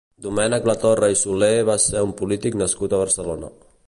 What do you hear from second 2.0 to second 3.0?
un polític nascut